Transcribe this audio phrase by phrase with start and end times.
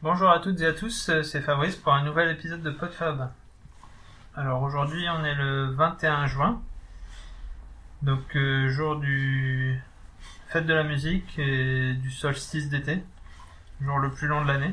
[0.00, 3.32] Bonjour à toutes et à tous, euh, c'est Fabrice pour un nouvel épisode de PodFab.
[4.36, 6.62] Alors aujourd'hui on est le 21 juin,
[8.02, 9.76] donc euh, jour du
[10.46, 13.02] fête de la musique et du solstice d'été,
[13.80, 14.72] jour le plus long de l'année.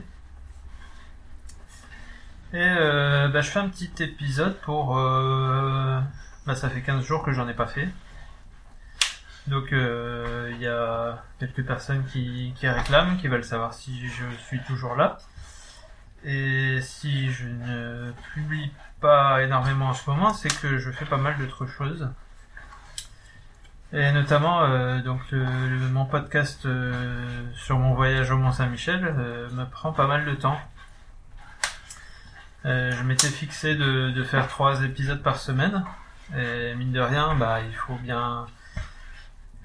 [2.53, 4.95] Et euh, bah, je fais un petit épisode pour...
[4.95, 5.99] euh,
[6.45, 7.89] bah, ça fait 15 jours que j'en ai pas fait.
[9.47, 14.59] Donc euh, il y a quelques personnes qui, réclament, qui veulent savoir si je suis
[14.61, 15.17] toujours là.
[16.23, 21.17] Et si je ne publie pas énormément en ce moment, c'est que je fais pas
[21.17, 22.09] mal d'autres choses.
[23.93, 29.63] Et notamment, euh, donc mon podcast euh, sur mon voyage au Mont Saint-Michel euh, me
[29.65, 30.59] prend pas mal de temps.
[32.65, 35.85] Je m'étais fixé de, de faire trois épisodes par semaine.
[36.35, 38.47] Et mine de rien, bah, il faut bien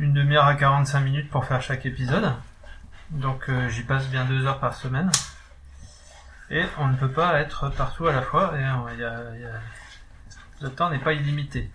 [0.00, 2.32] une demi-heure à 45 minutes pour faire chaque épisode.
[3.10, 5.10] Donc euh, j'y passe bien deux heures par semaine.
[6.48, 8.54] Et on ne peut pas être partout à la fois.
[8.54, 9.58] Euh,
[10.62, 11.70] le temps n'est pas illimité.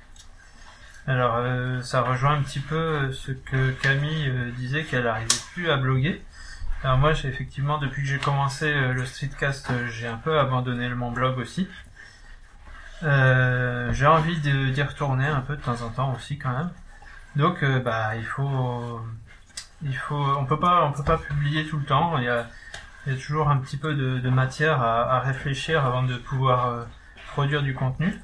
[1.05, 5.77] Alors euh, ça rejoint un petit peu ce que Camille disait qu'elle n'arrivait plus à
[5.77, 6.19] bloguer.
[6.83, 11.11] Alors moi j'ai effectivement depuis que j'ai commencé le streetcast j'ai un peu abandonné mon
[11.11, 11.69] blog aussi.
[13.01, 16.71] J'ai envie d'y retourner un peu de temps en temps aussi quand même.
[17.35, 19.01] Donc euh, bah il faut
[20.11, 22.17] on peut pas on peut pas publier tout le temps.
[22.17, 22.47] Il y a,
[23.17, 26.83] toujours un petit peu de, matière à, réfléchir avant de pouvoir euh,
[27.33, 28.19] produire du contenu.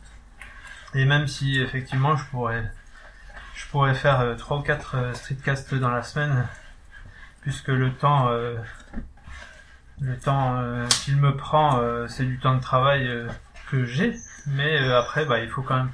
[0.95, 2.25] Et même si effectivement je
[3.69, 6.47] pourrais faire euh, trois ou quatre streetcasts dans la semaine,
[7.41, 8.29] puisque le temps
[9.99, 10.57] le temps
[11.03, 13.27] qu'il me prend c'est du temps de travail
[13.69, 14.15] que j'ai.
[14.47, 15.91] Mais après bah il faut quand même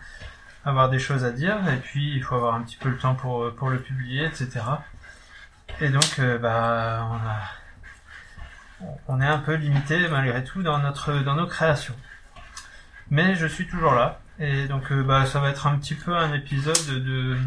[0.68, 3.16] avoir des choses à dire et puis il faut avoir un petit peu le temps
[3.16, 4.60] pour, euh, pour le publier, etc.
[5.80, 11.14] Et donc euh, bah on a on est un peu limité malgré tout dans notre
[11.24, 11.96] dans nos créations.
[13.10, 16.16] Mais je suis toujours là et donc euh, bah ça va être un petit peu
[16.16, 17.38] un épisode de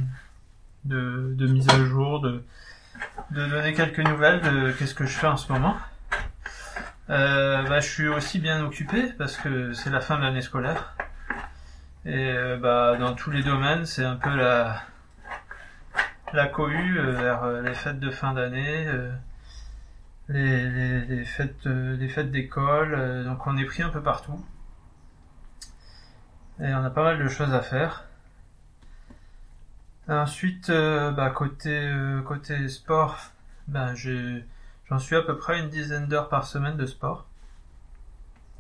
[0.87, 2.43] de, de mise à jour, de
[3.33, 5.77] de donner quelques nouvelles de qu'est-ce que je fais en ce moment.
[7.09, 10.95] Bah, je suis aussi bien occupé parce que c'est la fin de l'année scolaire.
[12.07, 14.87] Et euh, bah, dans tous les domaines, c'est un peu la,
[16.49, 18.87] cohue euh, vers euh, les fêtes de fin d'année,
[20.29, 21.69] les, fêtes,
[22.31, 23.25] d'école.
[23.25, 24.43] donc on est pris un peu partout.
[26.61, 28.05] Et on a pas mal de choses à faire.
[30.09, 31.93] Ensuite, bah, côté,
[32.27, 33.19] côté sport,
[33.69, 37.27] ben j'en suis à peu près une dizaine d'heures par semaine de sport.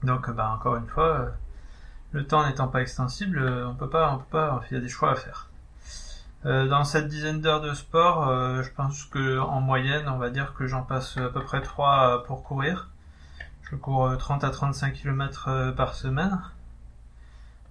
[0.02, 1.32] Donc, bah, encore une fois,
[2.12, 4.80] le temps n'étant pas extensible, euh, on peut pas, on peut pas, il y a
[4.80, 5.48] des choix à faire.
[6.46, 10.30] Euh, dans cette dizaine d'heures de sport, euh, je pense que en moyenne, on va
[10.30, 12.88] dire que j'en passe à peu près 3 pour courir.
[13.70, 16.40] Je cours euh, 30 à 35 km euh, par semaine,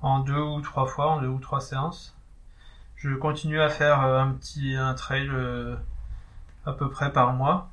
[0.01, 2.15] en deux ou trois fois, en deux ou trois séances.
[2.95, 5.75] Je continue à faire euh, un petit un trail euh,
[6.65, 7.69] à peu près par mois,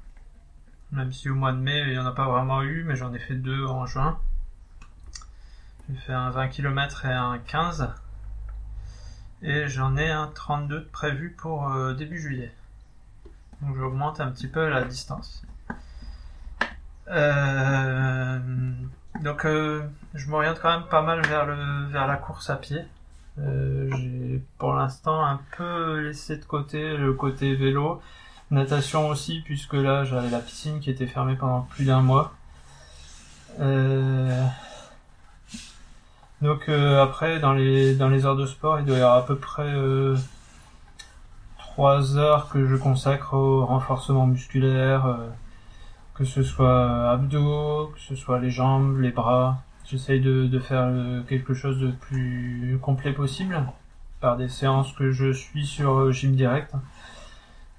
[0.93, 3.13] même si au mois de mai il n'y en a pas vraiment eu, mais j'en
[3.15, 4.19] ai fait deux en juin.
[5.89, 7.89] J'ai fait un 20 km et un 15.
[9.43, 12.53] Et j'en ai un 32 de prévu pour euh, début juillet.
[13.63, 15.45] Donc j'augmente un petit peu la distance.
[17.09, 18.41] Euh,
[19.23, 22.85] donc euh, je m'oriente quand même pas mal vers, le, vers la course à pied.
[23.39, 28.01] J'ai pour l'instant un peu laissé de côté le côté vélo.
[28.51, 32.33] Natation aussi, puisque là j'avais la piscine qui était fermée pendant plus d'un mois.
[36.43, 39.27] Donc euh, après, dans les, dans les heures de sport, il doit y avoir à
[39.27, 40.17] peu près euh,
[41.59, 45.29] 3 heures que je consacre au renforcement musculaire, euh,
[46.15, 49.59] que ce soit abdos, que ce soit les jambes, les bras.
[49.85, 53.63] J'essaye de, de faire euh, quelque chose de plus complet possible
[54.21, 56.73] par des séances que je suis sur euh, Gym Direct,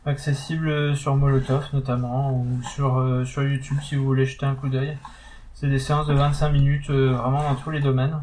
[0.06, 4.70] accessibles sur Molotov notamment, ou sur, euh, sur YouTube si vous voulez jeter un coup
[4.70, 4.98] d'œil.
[5.54, 8.22] C'est des séances de 25 minutes vraiment dans tous les domaines.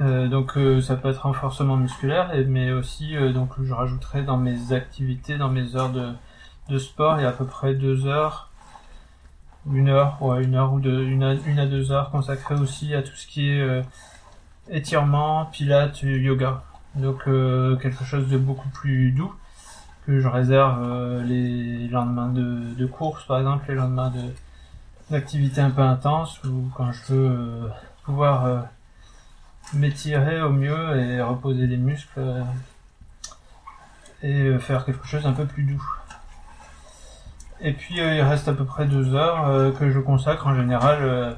[0.00, 4.36] Euh, donc euh, ça peut être renforcement musculaire, mais aussi euh, donc je rajouterai dans
[4.38, 6.12] mes activités, dans mes heures de,
[6.68, 8.50] de sport, il y a à peu près deux heures,
[9.70, 12.94] une heure, ouais, une heure ou deux, une à, une à deux heures consacrées aussi
[12.94, 13.82] à tout ce qui est euh,
[14.70, 16.62] étirement, pilates, yoga.
[16.94, 19.34] Donc euh, quelque chose de beaucoup plus doux
[20.06, 24.22] que je réserve les lendemains de, de course par exemple, les lendemains de
[25.10, 27.70] d'activités un peu intenses ou quand je veux
[28.04, 28.66] pouvoir
[29.74, 32.42] m'étirer au mieux et reposer les muscles euh,
[34.22, 35.84] et euh, faire quelque chose un peu plus doux.
[37.60, 41.36] Et puis il reste à peu près deux heures que je consacre en général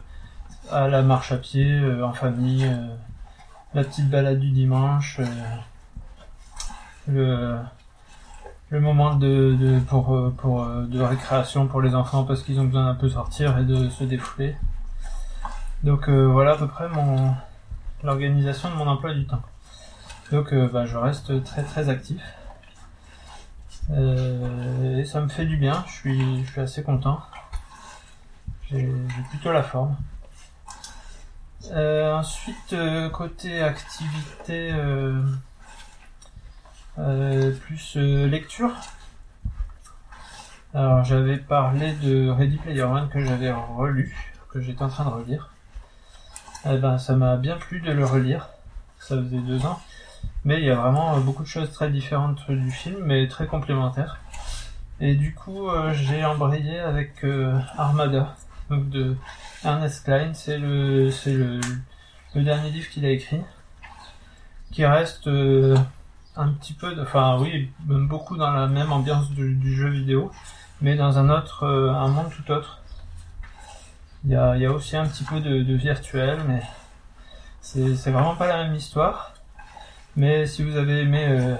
[0.72, 2.66] à la marche à pied, en famille,
[3.74, 5.20] la petite balade du dimanche,
[7.08, 7.58] le,
[8.72, 12.94] moment de, de pour, pour, de récréation pour les enfants parce qu'ils ont besoin d'un
[12.94, 14.56] peu sortir et de se défouler.
[15.82, 17.34] Donc voilà à peu près mon
[18.04, 19.42] l'organisation de mon emploi du temps.
[20.30, 22.22] Donc euh, bah, je reste très très actif.
[23.90, 27.20] Euh, et ça me fait du bien, je suis, je suis assez content.
[28.70, 28.90] J'ai
[29.30, 29.96] plutôt la forme.
[31.70, 32.74] Euh, ensuite,
[33.12, 34.72] côté activité
[36.96, 38.72] plus lecture.
[40.72, 44.16] Alors j'avais parlé de Ready Player One que j'avais relu,
[44.50, 45.53] que j'étais en train de relire.
[46.66, 48.48] Eh ben ça m'a bien plu de le relire.
[48.98, 49.80] Ça faisait deux ans.
[50.44, 54.20] Mais il y a vraiment beaucoup de choses très différentes du film, mais très complémentaires.
[55.00, 58.36] Et du coup, euh, j'ai embrayé avec euh, Armada,
[58.70, 59.16] donc de
[59.64, 60.32] Ernest Klein.
[60.34, 61.60] C'est le, c'est le,
[62.34, 63.40] le, dernier livre qu'il a écrit,
[64.72, 65.76] qui reste euh,
[66.36, 70.30] un petit peu, enfin oui, même beaucoup dans la même ambiance du, du jeu vidéo,
[70.80, 72.80] mais dans un autre, un monde tout autre.
[74.26, 76.62] Il y a, aussi un petit peu de, virtuel, mais
[77.60, 79.34] c'est, vraiment pas la même histoire.
[80.16, 81.56] Mais si vous avez aimé euh,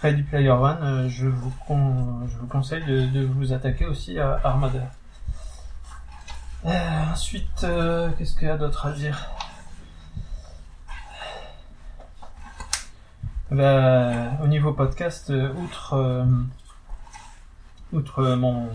[0.00, 4.90] Player One, euh, je, vous je vous conseille de, de, vous attaquer aussi à Armada.
[6.64, 9.28] Euh, ensuite, euh, qu'est-ce qu'il y a d'autre à dire?
[13.50, 16.24] Bah, Au niveau podcast, outre,
[17.92, 18.68] outre mon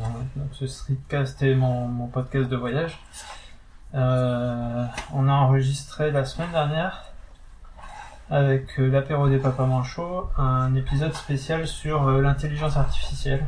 [0.52, 3.00] ce streetcast et mon, podcast de voyage,
[3.94, 7.06] on a enregistré la semaine dernière
[8.30, 13.46] avec euh, l'apéro des papas manchots, un épisode spécial sur euh, l'intelligence artificielle.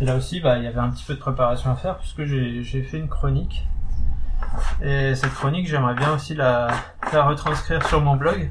[0.00, 2.24] Et là aussi, bah, il y avait un petit peu de préparation à faire puisque
[2.24, 3.66] j'ai fait une chronique.
[4.82, 6.68] Et cette chronique, j'aimerais bien aussi la,
[7.12, 8.50] la, retranscrire sur mon blog.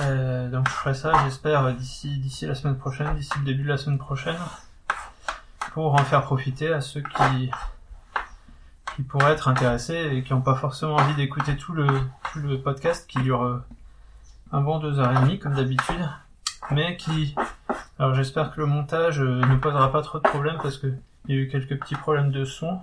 [0.00, 3.76] Euh, donc je ferai ça, j'espère, d'ici la semaine prochaine, d'ici le début de la
[3.76, 4.36] semaine prochaine,
[5.72, 7.02] pour en faire profiter à ceux
[8.96, 11.86] qui pourraient être intéressés et qui n'ont pas forcément envie d'écouter tout le,
[12.62, 13.62] podcast qui dure euh,
[14.50, 16.08] un bon deux heures et demie comme d'habitude,
[16.72, 17.36] mais qui,
[17.98, 20.92] alors j'espère que le montage euh, ne posera pas trop de problèmes parce que
[21.26, 22.80] il y a eu quelques petits problèmes de son,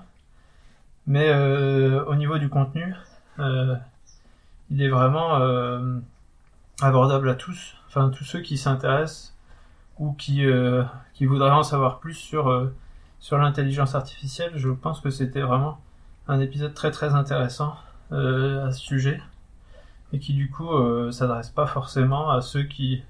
[1.06, 2.96] mais au niveau du contenu,
[3.38, 5.38] il est vraiment
[6.81, 9.36] abordable à tous, enfin tous ceux qui s'intéressent
[10.00, 10.45] ou qui
[11.13, 12.72] qui voudraient en savoir plus sur
[13.19, 14.51] sur l'intelligence artificielle.
[14.56, 15.80] Je pense que c'était vraiment
[16.28, 17.75] un épisode très très intéressant
[18.12, 19.22] euh, à ce sujet
[20.13, 23.04] et qui du coup euh, s'adresse pas forcément à ceux qui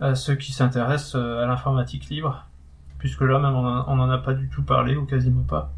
[0.00, 2.44] à ceux qui s'intéressent euh, à l'informatique libre
[2.98, 5.72] puisque là même on en, en a pas du tout parlé ou quasiment pas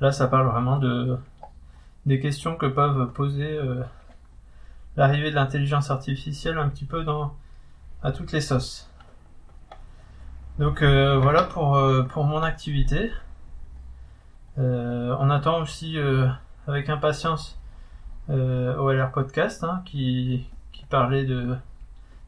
[0.00, 1.16] là ça parle vraiment de
[2.04, 3.82] des questions que peuvent poser euh,
[4.96, 7.34] l'arrivée de l'intelligence artificielle un petit peu dans
[8.02, 8.90] à toutes les sauces
[10.58, 11.78] donc euh, voilà pour
[12.10, 13.10] pour mon activité
[14.58, 16.28] euh, on attend aussi euh,
[16.68, 17.58] avec impatience
[18.30, 21.56] euh, OLR Podcast hein, qui, qui parlait de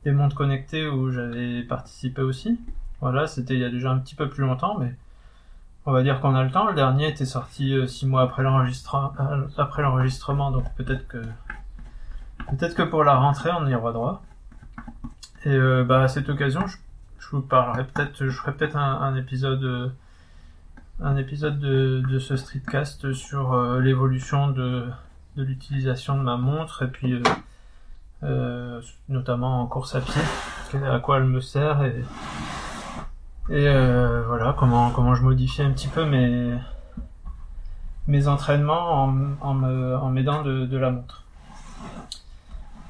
[0.04, 2.60] des mondes connectés où j'avais participé aussi.
[3.00, 4.94] Voilà, c'était il y a déjà un petit peu plus longtemps, mais
[5.84, 6.68] on va dire qu'on a le temps.
[6.68, 11.22] Le dernier était sorti euh, six mois après l'enregistrement, donc peut-être que
[12.50, 14.22] peut-être que pour la rentrée on y aura droit.
[15.44, 19.92] Et euh, bah à cette occasion, je, vous parlerai peut-être, je ferai peut-être un, épisode
[21.00, 24.88] un épisode de, de ce streetcast sur euh, l'évolution de,
[25.36, 27.22] l'utilisation de ma montre et puis euh,
[28.22, 30.22] euh, notamment en course à pied,
[30.86, 32.02] à quoi elle me sert et,
[33.50, 36.56] euh, voilà comment comment je modifie un petit peu mes
[38.08, 39.04] mes entraînements
[39.40, 41.25] en, m'aidant de la montre.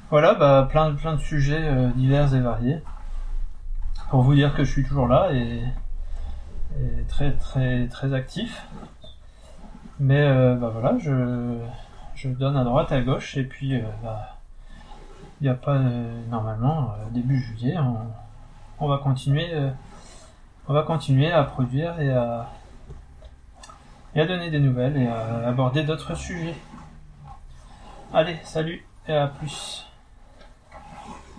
[0.09, 2.81] Voilà, bah plein plein de sujets euh, divers et variés
[4.09, 5.61] pour vous dire que je suis toujours là et
[7.09, 8.65] très très très actif.
[9.99, 11.57] Mais euh, bah voilà, je,
[12.15, 14.37] je donne à droite, à gauche, et puis euh, bah,
[15.41, 15.77] il n'y a pas
[16.29, 17.97] normalement début juillet, on,
[18.79, 19.49] on va continuer,
[20.69, 22.49] on va continuer à produire et à
[24.15, 26.55] et à donner des nouvelles et à aborder d'autres sujets.
[28.13, 29.86] Allez, salut et à plus.